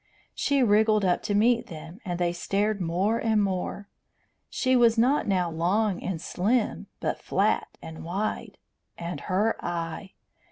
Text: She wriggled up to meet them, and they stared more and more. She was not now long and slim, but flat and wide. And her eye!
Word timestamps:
She 0.33 0.63
wriggled 0.63 1.05
up 1.05 1.21
to 1.21 1.35
meet 1.35 1.67
them, 1.67 1.99
and 2.03 2.17
they 2.17 2.33
stared 2.33 2.81
more 2.81 3.19
and 3.19 3.43
more. 3.43 3.87
She 4.49 4.75
was 4.75 4.97
not 4.97 5.27
now 5.27 5.51
long 5.51 6.01
and 6.01 6.19
slim, 6.19 6.87
but 6.99 7.21
flat 7.21 7.77
and 7.83 8.03
wide. 8.03 8.57
And 8.97 9.19
her 9.21 9.63
eye! 9.63 10.13